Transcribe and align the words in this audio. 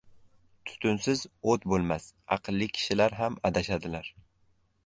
•Tutunsiz 0.69 1.21
o‘t 1.53 1.69
bo‘lmas, 1.73 2.09
aqlli 2.39 2.71
kishilar 2.79 3.17
ham 3.21 3.39
adashadilar. 3.51 4.13